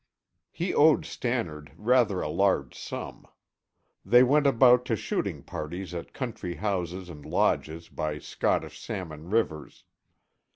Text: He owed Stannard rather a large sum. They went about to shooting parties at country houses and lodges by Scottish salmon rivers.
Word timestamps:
He 0.49 0.73
owed 0.73 1.05
Stannard 1.05 1.73
rather 1.77 2.21
a 2.21 2.27
large 2.27 2.73
sum. 2.75 3.27
They 4.03 4.23
went 4.23 4.47
about 4.47 4.83
to 4.85 4.95
shooting 4.95 5.43
parties 5.43 5.93
at 5.93 6.11
country 6.11 6.55
houses 6.55 7.07
and 7.07 7.23
lodges 7.23 7.87
by 7.87 8.17
Scottish 8.17 8.81
salmon 8.81 9.29
rivers. 9.29 9.83